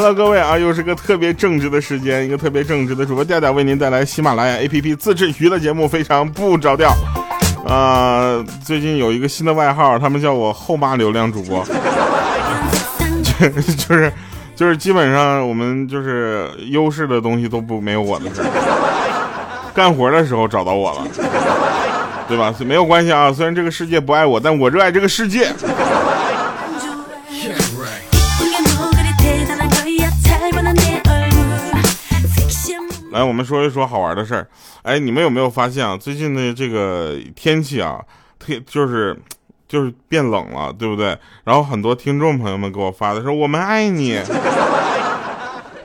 [0.00, 6.94] Hello，各位啊，又是个特别正直的时间，一个特别正直的主播调调为您带来喜马拉雅 APP 自制娱乐节目，非常不着调。
[7.66, 11.66] 啊，最近有一个新的外号，他们叫我后妈流量主播，
[13.88, 14.12] 就是
[14.54, 18.42] 就是基本上我们就是优势的东西都不没有我的事
[19.74, 21.04] 干活的时候找到我了，
[22.28, 22.54] 对吧？
[22.60, 25.52] 没有关系啊，虽然这个世界不爱我，但我热爱这个世界。
[33.10, 34.46] 来，我们说一说好玩的事儿。
[34.82, 35.96] 哎，你们有没有发现啊？
[35.96, 38.00] 最近的这个天气啊，
[38.38, 39.18] 特就是
[39.66, 41.18] 就是变冷了，对不对？
[41.44, 44.20] 然后很多听众朋友们给我发的说：“我们爱你。”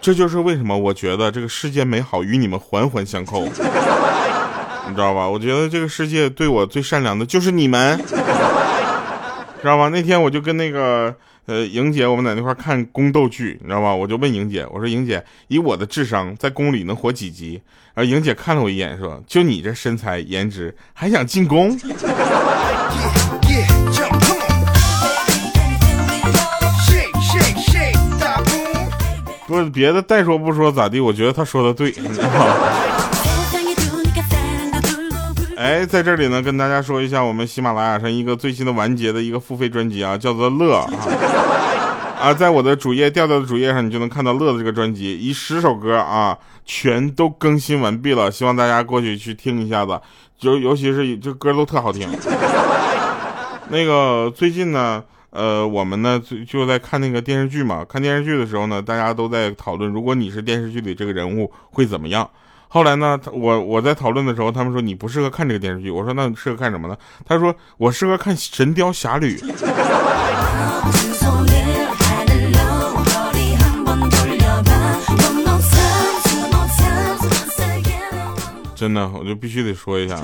[0.01, 5.25] 这就是为什么我觉得这个世界美好与你们环环相扣，你知道吧？
[5.25, 9.87] 我觉得这个世界对我最善良的就是你们，知道吗？
[9.87, 11.15] 那天我就跟那个。
[11.45, 13.93] 呃，莹姐，我们在那块看宫斗剧，你知道吗？
[13.93, 17.61] 我就问莹姐，我说莹姐，以我的智商，在宫里能活几集？
[17.93, 21.77] 然后莹姐看了我一眼，说：“就你这身材颜值，还想进宫？”
[29.45, 31.01] 不是别的，再说不说咋地？
[31.01, 33.02] 我觉得他说的对，你知道吗？
[35.63, 40.75] 哎，在这里呢，跟大家说一下，我们喜马拉雅上一个最新的完结的一个付费专辑啊，叫做《乐》
[42.19, 49.97] 啊，在我的主页调调的主页上，你就能看到《乐》的这个专辑，一十首歌啊，全都更新完毕了，希望大家过去去听一下子，
[50.41, 52.09] 尤尤其是这歌都特好听。
[53.69, 62.29] 那个最近呢，呃，我们呢就就在看那个电视剧嘛，看电视剧的时候呢，大家都在讨论，如果你是电视剧里这个人物会怎么样。
[62.73, 65.91] 后来呢，我我在讨论的时候，他们说你不适合看这个电视剧。
[65.91, 66.97] 我说那适合看什么呢？
[67.23, 69.37] 他说我适合看《神雕侠侣》。
[78.75, 80.15] 真的，我就必须得说一下，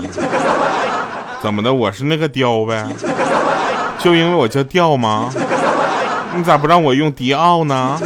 [1.43, 1.71] 怎么的？
[1.71, 2.83] 我是那个雕呗？
[3.99, 5.31] 就因为我叫雕吗？
[6.35, 8.01] 你咋不让我用迪奥呢？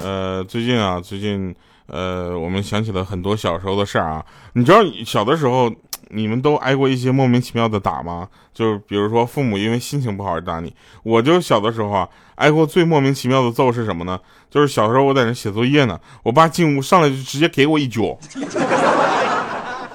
[0.00, 1.54] 呃，最近啊，最近，
[1.86, 4.24] 呃，我们想起了很多小时候的事儿啊。
[4.52, 5.72] 你知道小的时候，
[6.10, 8.28] 你们都挨过一些莫名其妙的打吗？
[8.52, 10.74] 就是比如说父母因为心情不好而打你。
[11.02, 14.20] 我就小的时候啊，挨过最莫名其妙的揍是什么呢？
[14.50, 18.18] 就是小时候我在那写作业呢，我爸进屋上来就直接给我一脚，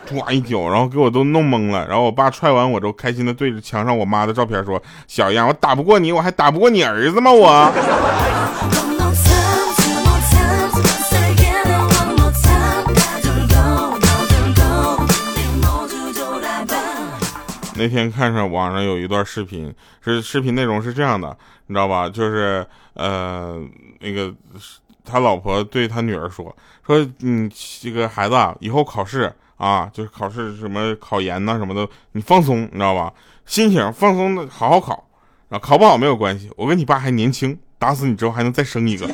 [0.09, 1.87] 抓一脚，然后给我都弄懵了。
[1.87, 7.31] 然后我爸踹完我之后，开心的对着墙上我妈的照片说：“小样，我打不过你，我还打不过你儿子吗？
[7.31, 7.71] 我。”
[17.75, 21.37] 那天看上网上有一段视频，是视频内容是这样的，
[21.67, 22.09] 你知道吧？
[22.09, 22.65] 就是
[22.95, 23.57] 呃，
[24.01, 24.33] 那个
[25.05, 26.53] 他老婆对他女儿说
[26.85, 27.49] 说，嗯，
[27.81, 33.13] 这个孩子啊，以后考试啊，就是考试什么考研呐什么的，你放松，你知道吧？
[33.45, 35.03] 心情放松的好好考，
[35.49, 39.05] 啊，考不好没有关系，我跟你爸还年轻，打死你之后还能再生一个。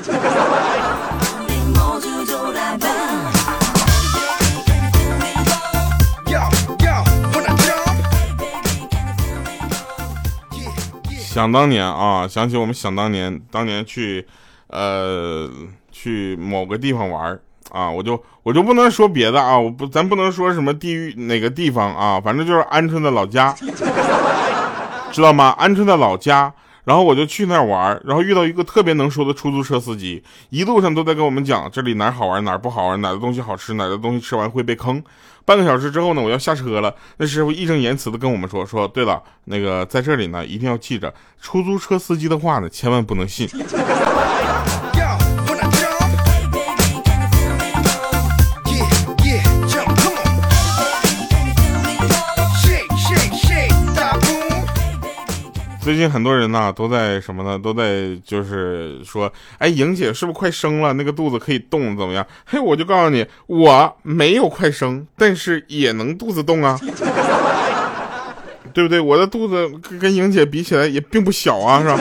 [11.09, 14.25] 想当年啊，想起我们想当年，当年去，
[14.67, 15.49] 呃，
[15.91, 17.37] 去某个地方玩
[17.71, 23.53] 啊，我就我就不能说别的啊，我不，咱不能说什么地域哪个地方啊，反正就是鹌鹑的老家，
[25.11, 25.55] 知道吗？
[25.59, 26.53] 鹌鹑的老家，
[26.83, 35.03] 然后我就去那儿玩，然后遇到一个特别能说的出租车司机，一路上都在跟我们讲这里哪好玩哪不好玩，哪的东西好吃，哪的东西吃完会被坑。
[35.43, 36.93] 半个小时之后呢，我要下车了。
[37.17, 43.47] 那师傅义正言辞的跟我们说：“说对了，那个在这里呢，一定要记着，出租车司机的话呢，千万不能信。”
[55.95, 57.57] 最近很多人呢都在什么呢？
[57.57, 60.91] 都在就是说，哎，莹姐是不是快生了？
[60.91, 62.27] 那个肚子可以动怎么样？
[62.45, 66.77] 嘿，我就告诉你，我没有快生，但是也能肚子动啊，
[68.73, 68.99] 对不对？
[68.99, 71.97] 我的肚子跟莹姐比起来也并不小啊，是吧？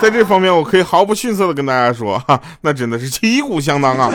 [0.00, 4.12] 在这方面，我可以毫不逊色的跟大家说，哈，那真的是旗鼓相当啊。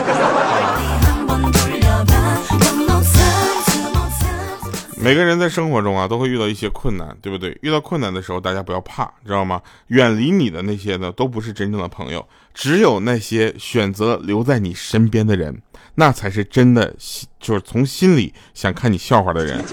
[5.04, 7.58] 每个人在生活中啊，都会遇到一些困难，对不对？
[7.64, 9.60] 遇到困难的时候，大家不要怕，知道吗？
[9.88, 15.60] 远离你的那些呢，都不是真正的朋友，只有那些选择留在你身边的人，
[15.96, 16.96] 那才是真的。
[17.40, 19.66] 就是从心里想看你笑话的人。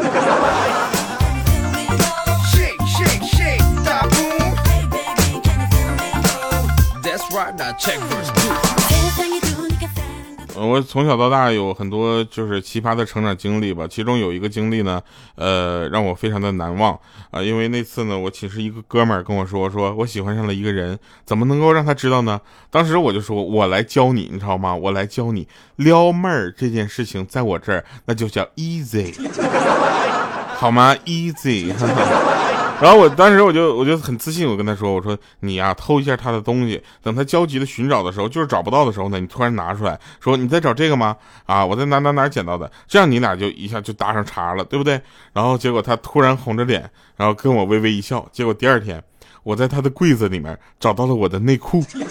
[10.60, 15.00] 我从小到大有很多就是奇葩的成长经历吧，其中有一个经历呢，
[15.36, 16.98] 呃，让我非常的难忘
[17.30, 22.40] 啊，因为那次呢，我寝室一个哥们儿跟我说，说我喜欢上了一个人，怎么能够让他知道呢？
[22.70, 24.74] 当时我就说，我来教你，你知道吗？
[24.74, 25.46] 我来教你
[25.76, 29.14] 撩妹儿这件事情，在我这儿那就叫 easy，
[30.56, 31.72] 好吗？easy。
[32.80, 41.16] 然后我当时我就我就很自信，我跟他说，我说你呀偷一下他的东西，等他焦急的寻找的时候，就是找不到的时候呢，你突然拿出来说你在找这个吗？
[41.44, 45.00] 啊，我在哪哪哪捡到的，这样你俩就一下就搭上茬了，对不对？
[45.32, 49.02] 然后结果他突然红着脸，然后跟我微微一笑，结果第二天
[49.42, 51.84] 我在他的柜子里面找到了我的内裤。
[51.94, 52.06] 嗯，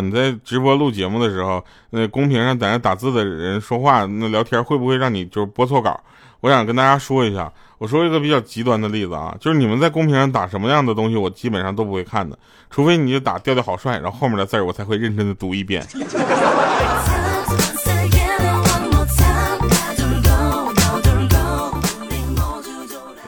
[0.00, 5.98] 你在直播录节目的时候，那公屏上在那打字的人说话，那聊天会不会让你就是播错稿？
[6.40, 12.38] 我想跟大家说一下，我说一个比较极端的例子啊，就是你们在公屏上打什么样的东西，我基本上都不会看的，
[12.70, 15.84] 除非你就打调调好帅，然后后面的字我才会认真的读一遍。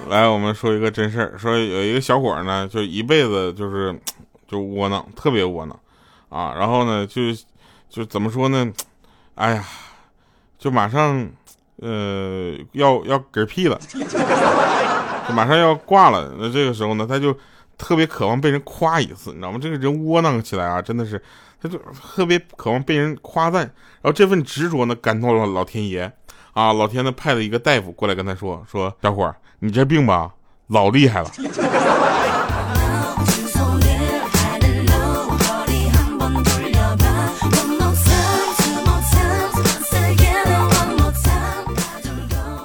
[0.09, 3.97] 来，我们说一个真事儿，说有一个小伙呢，就一辈子就是
[4.49, 5.79] 就窝囊，特别窝囊
[6.31, 6.55] 啊。
[6.59, 7.21] 然后呢，就
[7.91, 8.73] 就怎么说呢？
[9.35, 9.65] 哎呀，
[10.59, 11.29] 就马上
[11.77, 13.79] 呃要要嗝屁了，
[15.29, 16.35] 就马上要挂了。
[16.39, 17.37] 那这个时候呢，他就
[17.77, 19.59] 特别渴望被人夸一次，你知道吗？
[19.61, 21.23] 这个人窝囊起来啊，真的是
[21.61, 23.63] 他就特别渴望被人夸赞。
[24.03, 26.11] 然后这份执着呢，感动了老天爷
[26.53, 26.73] 啊！
[26.73, 30.33] 老天呢派了一个大夫过来跟他说：“说小伙儿。”你这病吧，
[30.69, 31.31] 老厉害了。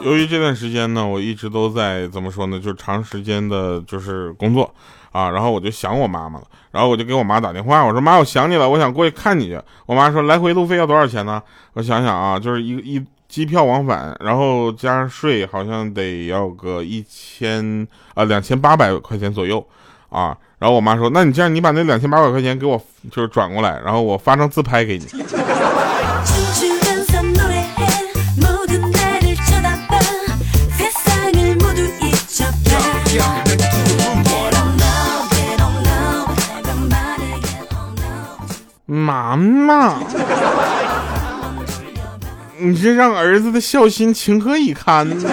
[0.05, 4.73] 由于这段时间呢，我一直都在怎么说呢，就是长时间的，就是工作
[5.11, 9.59] 啊，然后我就想我妈妈了，然后我就给我妈打电话，我说妈，我想你了，我想过去看你去。
[9.85, 11.41] 我妈说来回路费要多少钱呢？
[11.73, 13.05] 我想想啊，就是一一。
[13.27, 19.65] 机票往返，然后加上税，好像得要个一千啊两千八百块钱左右
[20.09, 20.37] 啊。
[20.59, 22.79] 然后我妈说：“那你这样，你把那两千八百块钱给我，
[23.11, 25.05] 就是转过来，然后我发张自拍给你。”
[39.15, 39.97] 妈妈。
[42.57, 45.29] 你这让儿子的孝心情何以堪呢？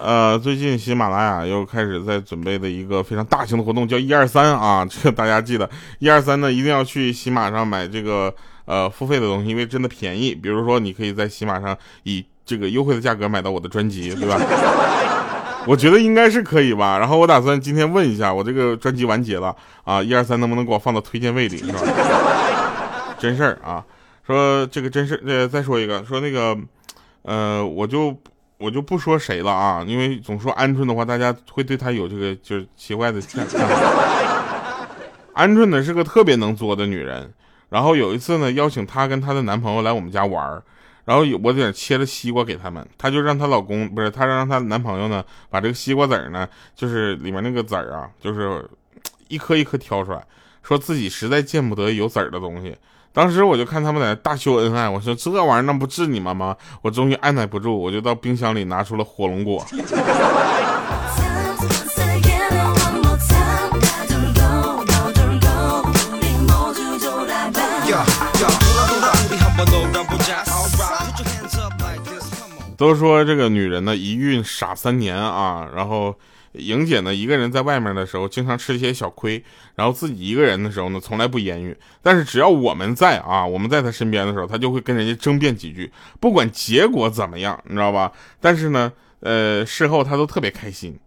[0.00, 5.68] 呃，最近喜马拉雅又开始在准备的一个非常大型的活动，叫一二三啊， 这个大家记得
[6.00, 10.34] 一二三呢，一定要去喜马上买这个呃付费的东西，因为真的便宜。
[10.34, 14.40] 比如说，你可以在喜马上以这个优惠的价格买到我的专辑，对吧？
[15.66, 19.54] 我觉得应该是可以吧，然后我打算今天问一下，我这个专辑完结了
[19.84, 21.80] 啊，一二三能不能给我放到推荐位里，是吧？
[23.18, 23.84] 真事儿啊，
[24.26, 26.56] 说这个真事呃，再说一个，说那个，
[27.22, 28.16] 呃，我就
[28.58, 33.20] 我就不说谁了啊，因为总说鹌鹑的话，大家会对他有这个就是奇怪的。
[35.34, 37.32] 鹌鹑呢是个特别能作的女人，
[37.68, 40.62] 然后有一次呢，邀请她跟她的男朋友来我们家玩儿。
[41.04, 48.64] 然后我在切了西瓜给他们，她就让她老公不是她让她男朋友呢，把这个西瓜籽儿呢，就是里面那个籽儿啊，就是
[49.28, 50.22] 一颗一颗挑出来，
[50.62, 52.76] 说自己实在见不得有籽儿的东西。
[53.12, 56.56] 当时我就看他们在那大秀恩爱，我说这玩意儿那不治你们吗？
[56.80, 59.66] 我终于按耐不住，我就到冰箱里拿出了火龙果。
[72.82, 75.70] 都说这个女人呢，一孕傻三年啊。
[75.76, 76.12] 然后
[76.54, 79.40] 莹姐呢，一个人在外面的时候，经常吃一些小亏；
[79.76, 81.76] 然后自己一个人的时候呢，从来不言语。
[82.02, 88.10] 但是只要我们在啊，我们在她身边的时候，她就会跟人家争辩几句，不管结果怎么样，你知道吧？
[88.40, 90.98] 但是呢，呃，事后她都特别开心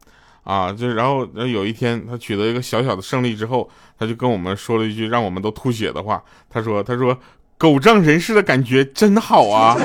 [0.46, 0.72] 啊。
[0.72, 6.24] 就然后有一天，她取得一个小小的胜利之后，她就跟我们说了一句让我们都吐血的话。
[6.50, 7.20] 她说：“她说
[7.58, 9.76] 狗仗人势的感觉真好啊。”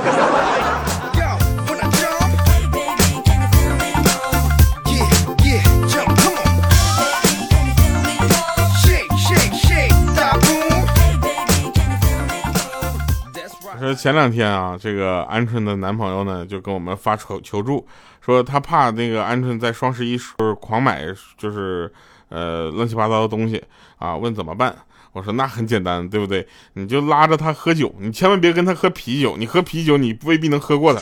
[13.94, 17.86] 前两天啊，这个鹌鹑的男朋友呢就跟我们发求求助，
[18.20, 21.06] 说他怕那个鹌鹑在双十一时候狂买，
[21.36, 21.92] 就是
[22.28, 23.62] 呃乱七八糟的东西
[23.98, 24.74] 啊，问怎么办？
[25.12, 26.46] 我说那很简单，对不对？
[26.74, 31.00] 你就拉着他喝酒，你千万别跟他喝啤酒，你喝啤酒你未必能喝过他。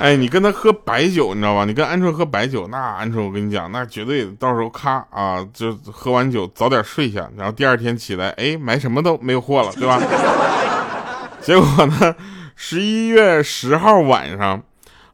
[0.00, 1.64] 哎，你跟他喝白酒，你知道吧？
[1.64, 10.00] 你跟鹌鹑喝白酒，那鹌鹑我跟你讲，那绝对到时候咔啊，就喝完酒早点睡下，然后第二天起来，哎，买什么都没有货了，对吧？
[11.48, 12.14] 结果呢，
[12.56, 14.62] 十一月十号晚上，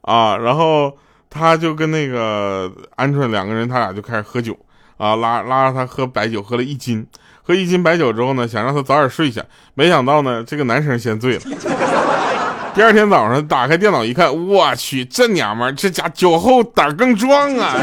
[0.00, 0.92] 啊，然后
[1.30, 4.58] 他就跟那个鹌鹑两个人，他俩就开始喝酒，
[4.96, 7.06] 啊，拉拉着他喝白酒，喝了一斤，
[7.44, 9.40] 喝一斤白酒之后呢，想让他早点睡下，
[9.74, 11.42] 没想到呢，这个男生先醉了。
[12.74, 17.76] 第二天早上打开电脑一看，我去，这娘们儿这家酒后胆更壮啊！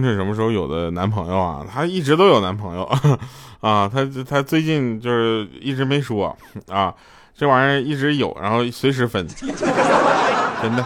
[0.00, 1.66] 鹌鹑什么时候有的男朋友啊？
[1.70, 2.84] 她一直都有男朋友
[3.60, 6.36] 啊，她她最近就是一直没说
[6.68, 6.94] 啊，
[7.36, 9.26] 这玩意儿一直有，然后随时分。
[10.62, 10.84] 真的。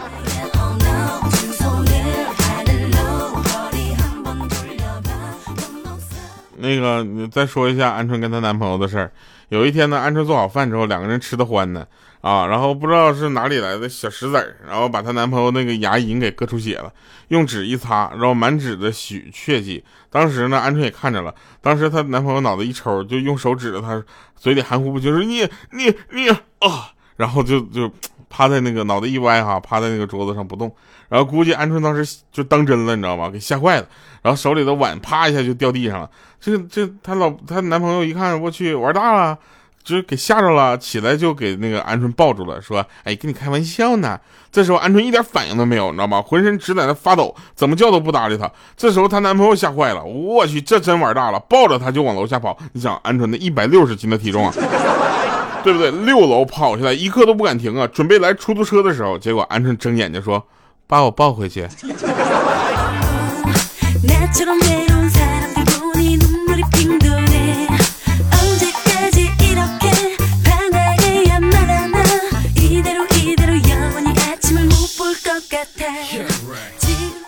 [6.57, 9.11] 那个，你再说一下鹌鹑跟她男朋友的事儿。
[9.49, 11.85] 有一天呢，鹌鹑做好饭之后，两个人吃的欢呢，
[12.23, 16.91] 啊，然后不知道是哪里来的小石子儿，然后把她男朋友那个牙龈给割出血了，
[17.27, 19.83] 用纸一擦，然后满纸的血血迹。
[20.09, 24.01] 当时呢，鹌鹑也看着了，当时她男朋友脑子一抽，就用手指着她
[24.35, 27.91] 嘴里含糊不清，说你你你啊，然后就就。
[28.35, 30.75] 趴在那个脑袋一歪哈，趴在那个桌子上不动，
[31.07, 33.29] 然后估计鹌鹑当时就当真了，你知道吗？
[33.29, 33.87] 给吓坏了，
[34.23, 36.09] 然后手里的碗啪一下就掉地上了。
[36.39, 39.37] 这这她老她男朋友一看，我去玩大了，
[39.83, 44.19] 就是给吓着了，起来就给那个鹌鹑抱住了，说：“哎，跟你开玩笑呢。”
[44.51, 46.21] 这时候鹌鹑一点反应都没有，你知道吗？
[46.21, 48.49] 浑身直在那发抖，怎么叫都不搭理他。
[48.77, 52.57] 这时候她男朋友吓坏了，我去，这真玩大了，抱着她就往楼下跑。
[52.73, 54.53] 你想，鹌鹑那一百六十斤的体重啊！
[55.63, 55.91] 对不对？
[55.91, 57.87] 六楼跑下来，一刻都不敢停啊！
[57.87, 60.43] 准备来出租车的时候，结果鹌鹑睁眼睛说
[60.87, 61.67] ：“把我抱回去。”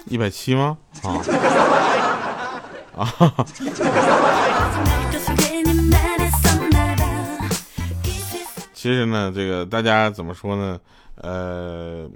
[0.07, 0.77] 一百七吗？
[1.03, 1.21] 啊
[2.95, 3.45] 啊！
[8.73, 10.79] 其实呢，这个大家怎么说呢？
[11.15, 12.07] 呃，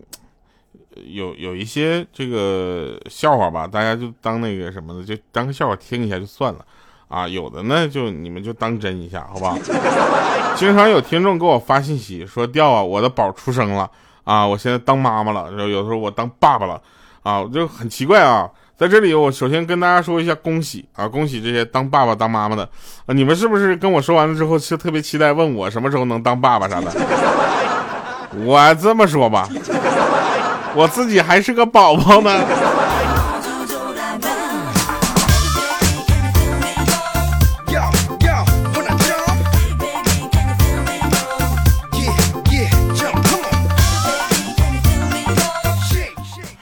[1.05, 6.63] 有有一些这个笑话吧，大家就当那个什么的，就当个笑话听一下就算了
[7.07, 7.27] 啊。
[7.27, 9.57] 有的呢，就你们就当真一下，好吧？
[10.55, 13.89] 经常有听众给我发信息说：“掉啊，我的宝出生了
[14.23, 16.81] 啊，我现在当妈妈了。”然后有时候我当爸爸了
[17.23, 18.49] 啊，我就很奇怪啊。
[18.77, 21.05] 在这里，我首先跟大家说一下恭喜啊！
[21.05, 22.63] 恭喜这些当爸爸、当妈妈的
[23.05, 23.07] 啊！
[23.07, 26.89] 你们是不是跟我说完了之后，是特别期待问我什么时候能当爸爸啥的？
[28.45, 29.49] 我这么说吧，
[30.75, 32.39] 我自己还是个宝宝呢。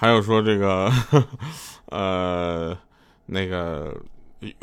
[0.08, 0.92] 还有说这个。
[1.88, 2.78] 呃，
[3.26, 3.94] 那个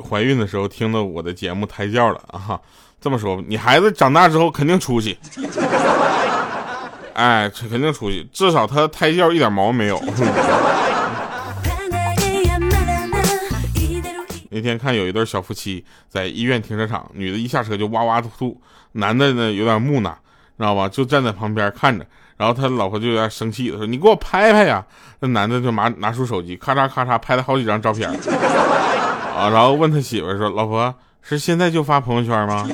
[0.09, 2.59] 怀孕的时候听的我的节目胎教了啊，
[3.01, 5.19] 这么说，你孩子长大之后肯定出息，
[7.13, 10.03] 哎，肯定出息，至少他胎教一点毛没有。
[14.51, 18.61] 那天看有一对小夫妻在医院停车场，女的一下车就哇哇吐吐，
[18.93, 20.11] 男的呢有点木讷，
[20.59, 20.89] 知道吧？
[20.89, 22.07] 就站在旁边看着。
[22.37, 24.85] 然后他老婆就有点生气了，说：“你给我拍拍呀！”
[25.21, 28.11] 那男的就拿拿出手机，咔嚓咔嚓拍了好几张照片
[29.37, 32.69] 啊，然后问他媳妇说：“老婆，是现在就发朋友圈吗？”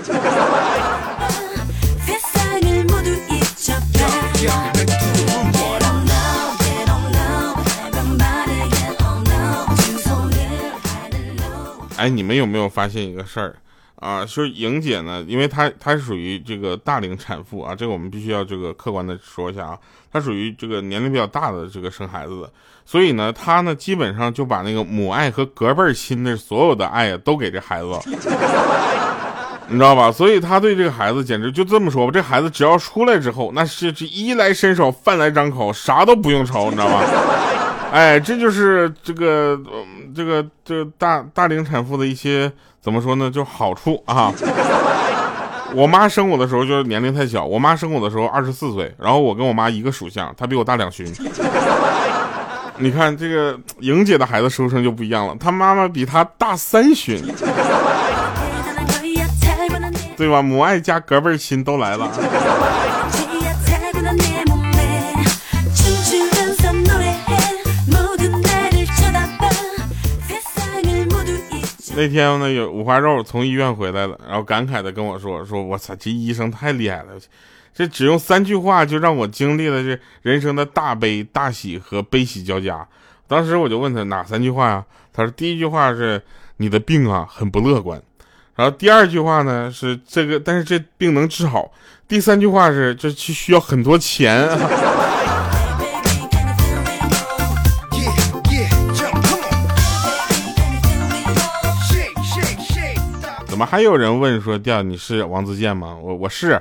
[11.96, 13.54] 哎，你们有没有发现一个事儿？
[14.00, 19.78] 啊，就是莹姐呢，因为她她是属于这个大龄产妇啊，这个我们必须要这个客观的说一下啊，
[20.10, 22.50] 她属于这个年龄比较大的这个生孩子的，
[22.86, 27.90] 所以呢，她呢基本上就把那个母爱和隔辈亲的所有的爱啊都给这孩子，
[29.68, 30.10] 你知道吧？
[30.10, 37.04] 所以她对这个孩子简直就这么说吧，这孩子只要出来之后，那是这衣来伸手，饭来张口，啥都不用愁，你知道吧？
[37.92, 39.60] 哎，这就是这个
[40.14, 42.50] 这个这大大龄产妇的一些。
[42.82, 43.30] 怎么说呢？
[43.30, 44.32] 就好处啊，
[45.76, 51.06] 我妈生我的时候就是年龄太小，我妈生我的时候二十四岁，然后我跟我妈一个属相，她比我大两旬。
[52.80, 57.22] 你看这个莹姐的孩子出生就不一样了，她妈妈比她大三旬，
[60.16, 60.40] 对吧？
[60.40, 62.10] 母爱加隔辈亲都来了。
[71.96, 77.10] 那天呢，有五花肉从医院回来了，然后感慨的跟我说：“说我操，这医生太厉害了，
[77.74, 82.86] 这只用三句话就让我经历了这人生的大悲大喜和悲喜交加。”
[83.28, 84.84] 当时我就问他哪三句话呀？
[85.12, 86.22] 他说第一句话是
[86.56, 88.00] 你的病啊很不乐观，
[88.54, 91.70] 然后第二句话呢是这个，但是这病能治好。
[92.08, 94.48] 第三句话是这需要很多钱。
[103.60, 105.94] 么还有人问说调你是王自健吗？
[106.00, 106.58] 我我是。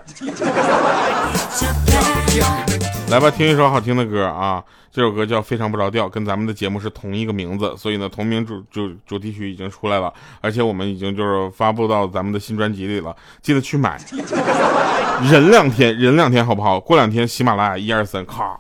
[3.10, 4.62] 来吧，听一首好听的歌啊！
[4.92, 13.98] 这首歌叫《非常不着调》，跟咱们的节目是同一个名字，所以呢，同名主主主题曲已经出来了，而且我们已经就是发布到咱们的新专辑里了，记得去买。
[15.32, 16.78] 忍两天，忍两天好不好？
[16.78, 18.60] 过两天喜马拉雅一二三，咔，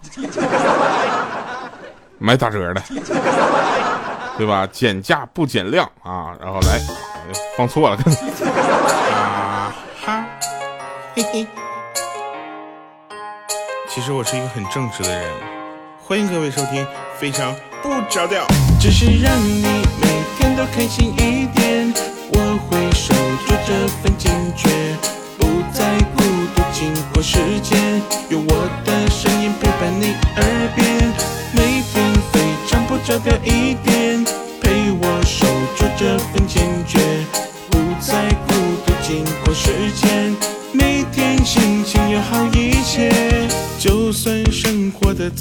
[2.18, 2.82] 买打折的，
[4.38, 4.66] 对吧？
[4.72, 6.34] 减价不减量啊！
[6.40, 7.09] 然后来。
[7.58, 7.98] 放错了，
[9.14, 9.74] 啊
[10.06, 10.26] 哈，
[11.16, 11.48] 嘿嘿。
[13.88, 15.32] 其实我是一个很正直的人，
[16.06, 16.86] 欢迎各位收听
[17.18, 18.46] 《非常不着调》。
[18.80, 19.64] 只是让你
[20.02, 21.94] 每天都开心一点，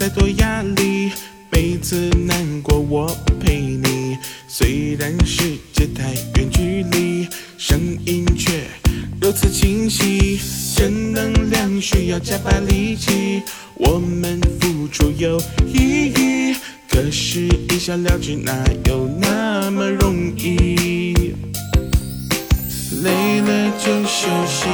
[0.09, 1.13] 再多压力，
[1.51, 4.17] 每次难过我陪你。
[4.49, 8.63] 虽然世界太远距离，声音却
[9.21, 10.41] 如此清晰。
[10.75, 13.43] 正能量需要加把力气，
[13.75, 16.57] 我们付出有意义。
[16.89, 21.35] 可是一笑了之，哪有那么容易？
[23.03, 24.69] 累了就休息，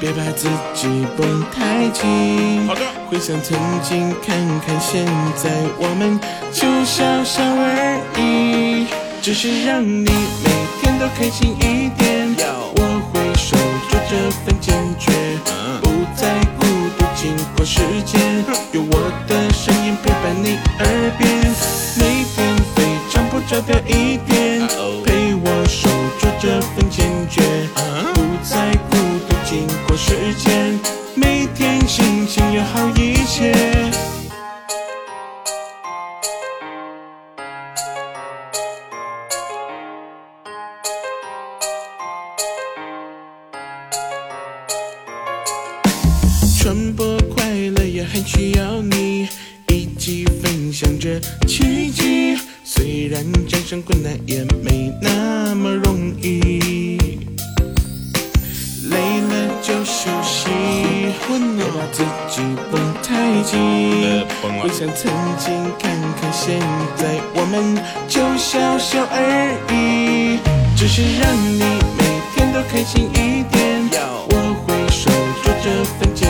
[0.00, 2.66] 别把自己绷太紧。
[2.66, 2.80] 好的。
[3.08, 6.20] 回想曾经，看看现在，我们
[6.52, 8.86] 就笑笑而已。
[9.20, 12.28] 只是让你每天都开心一点。
[12.76, 13.56] 我会守
[13.88, 15.10] 住这份坚决，
[15.82, 16.64] 不再孤
[16.96, 20.86] 独经过时间，有我的声音陪伴你耳
[21.18, 21.28] 边，
[21.96, 24.57] 每天非常不着调一点，
[30.08, 30.97] 时间
[62.18, 64.26] 把自己绷太紧。
[64.60, 66.58] 回想曾经，看看现
[66.96, 67.76] 在，我们
[68.08, 70.40] 就笑笑而已。
[70.76, 71.62] 只是让你
[71.96, 73.88] 每天都开心一点，
[74.30, 74.32] 我
[74.66, 75.10] 会守
[75.42, 76.28] 住这份坚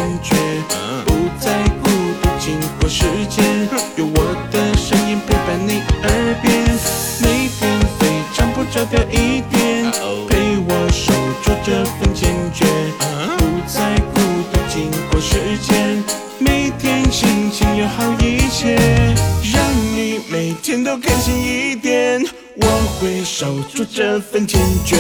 [23.38, 24.96] 守住这份坚决，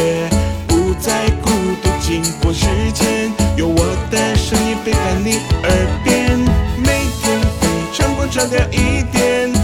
[0.68, 1.50] 不再孤
[1.82, 1.90] 独。
[2.00, 5.72] 经过时间，有我的声音陪伴你耳
[6.04, 6.38] 边，
[6.76, 9.57] 每天被晨光照亮一点。